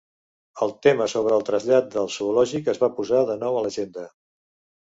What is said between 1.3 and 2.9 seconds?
el trasllat del zoològic es